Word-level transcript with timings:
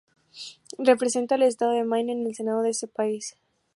Representa 0.79 1.35
al 1.35 1.43
estado 1.43 1.73
de 1.73 1.83
Maine 1.83 2.13
en 2.13 2.25
el 2.25 2.33
Senado 2.33 2.63
de 2.63 2.71
ese 2.71 2.87
país. 2.87 3.37